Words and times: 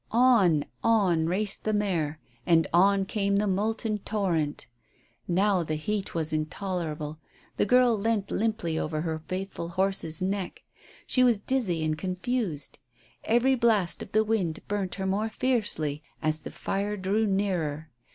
On, 0.09 0.65
on 0.83 1.27
raced 1.27 1.63
the 1.63 1.73
mare, 1.73 2.19
and 2.43 2.65
on 2.73 3.05
came 3.05 3.35
the 3.35 3.45
molten 3.45 3.99
torrent. 3.99 4.65
Now 5.27 5.61
the 5.61 5.75
heat 5.75 6.15
was 6.15 6.33
intolerable. 6.33 7.19
The 7.57 7.67
girl 7.67 7.95
leant 7.95 8.31
limply 8.31 8.79
over 8.79 9.01
her 9.01 9.21
faithful 9.27 9.69
horse's 9.69 10.19
neck; 10.19 10.63
she 11.05 11.23
was 11.23 11.39
dizzy 11.39 11.85
and 11.85 11.95
confused. 11.99 12.79
Every 13.25 13.53
blast 13.53 14.01
of 14.01 14.11
the 14.11 14.23
wind 14.23 14.61
burnt 14.67 14.95
her 14.95 15.05
more 15.05 15.29
fiercely 15.29 16.01
as 16.19 16.41
the 16.41 16.49
fire 16.51 16.97
drew 16.97 17.27
nearer. 17.27 17.91